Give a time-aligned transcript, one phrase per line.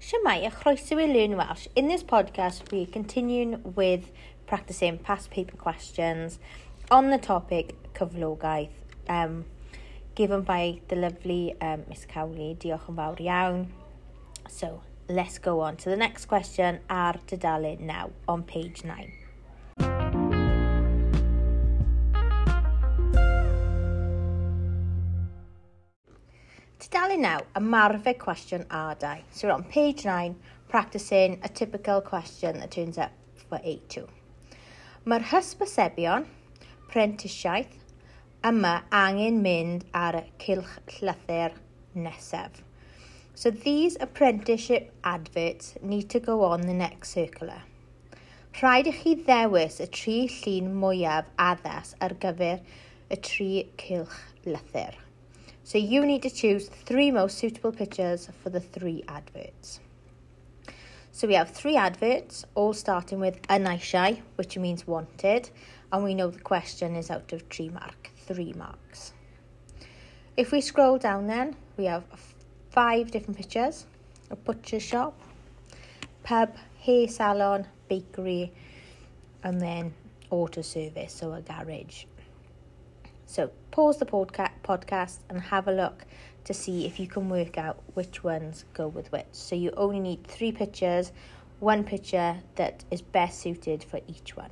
[0.00, 1.68] Shemai, a chroeso i Learn Welsh.
[1.76, 4.10] In this podcast, we continue with
[4.46, 6.38] practicing past paper questions
[6.90, 8.70] on the topic cyflogaeth
[9.10, 9.44] um,
[10.14, 12.56] given by the lovely um, Miss Cowley.
[12.58, 13.66] Diolch yn fawr iawn.
[14.48, 19.19] So, let's go on to the next question ar dudalen now on page 9.
[26.90, 29.20] Styling out ymarfer question ardau.
[29.30, 30.34] So we're on page 9,
[30.68, 33.12] practicing a typical question that turns up
[33.48, 34.08] for A2.
[35.06, 36.24] Mae'r hysbysebion,
[36.90, 37.76] prentisiaeth,
[38.50, 41.54] yma angen mynd ar y cilch llythyr
[41.94, 42.58] nesaf.
[43.36, 47.60] So these apprenticeship adverts need to go on the next circular.
[48.64, 53.52] Rhaid i chi ddewis y tri llun mwyaf addas ar gyfer y tri
[53.84, 54.98] cilch lythyr.
[55.64, 59.80] So you need to choose three most suitable pictures for the three adverts.
[61.12, 65.50] So we have three adverts, all starting with anaishai, which means wanted,
[65.92, 69.12] and we know the question is out of three mark, three marks.
[70.36, 72.04] If we scroll down then, we have
[72.70, 73.86] five different pictures,
[74.30, 75.20] a butcher shop,
[76.22, 78.52] pub, hair salon, bakery,
[79.42, 79.92] and then
[80.30, 82.04] auto service, so a garage.
[83.30, 86.04] So pause the podca- podcast and have a look
[86.42, 89.30] to see if you can work out which ones go with which.
[89.30, 91.12] So you only need three pictures,
[91.60, 94.50] one picture that is best suited for each one.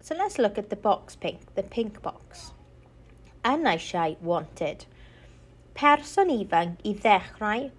[0.00, 2.52] So let's look at the box pink, the pink box.
[3.44, 4.86] A naisiau wanted.
[5.74, 7.72] Person ifanc i ddechrau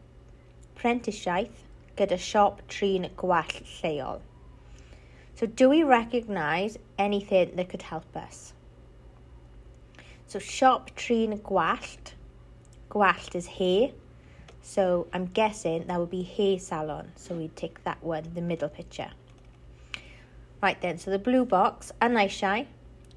[0.84, 1.64] prentisiaeth
[1.98, 4.22] gyda siop trin gwell lleol.
[5.36, 8.53] So do we recognise anything that could help us?
[10.28, 12.13] So siop trin gwallt.
[12.90, 13.91] Gwallt is hair.
[14.62, 17.12] So I'm guessing that would be hair salon.
[17.16, 19.12] So we take that one, the middle picture.
[20.62, 22.66] Right then, so the blue box, anaisiau,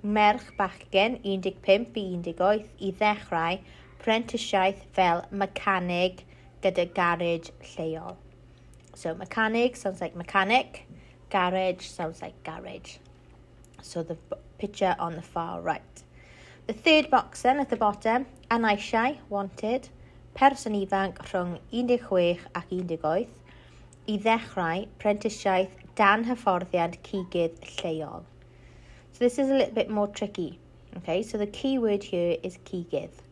[0.02, 3.60] merch bachgen 15 i 18 i ddechrau
[4.02, 6.24] prentisiaeth fel mecanig,
[6.62, 8.16] gyda garage lleol.
[8.94, 10.86] So mechanic sounds like mechanic,
[11.30, 12.96] garage sounds like garage.
[13.82, 14.16] So the
[14.58, 16.02] picture on the far right.
[16.66, 19.88] The third box then at the bottom, anaisiau, wanted,
[20.34, 23.28] person ifanc rhwng 16 ac 18
[24.14, 28.24] i ddechrau prentisiaeth dan hyfforddiant cigydd lleol.
[29.12, 30.58] So this is a little bit more tricky.
[30.98, 33.22] Okay, so the key word here is cigydd.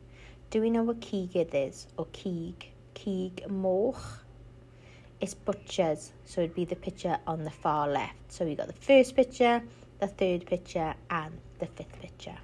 [0.51, 2.74] Do we know what cigydd is or cig?
[2.97, 4.21] cig moch.
[5.21, 8.33] It's butchers so it'd be the picture on the far left.
[8.33, 9.63] So we got the first picture
[10.01, 12.37] the third picture and the fifth picture.